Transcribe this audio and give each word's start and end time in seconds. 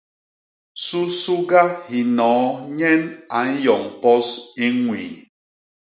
Susuga 0.87 1.61
hinoo 1.89 2.43
nyen 2.77 3.01
a 3.37 3.39
nyoñ 3.61 3.83
pos 4.01 4.27
i 4.63 4.65
ñwii. 4.83 5.09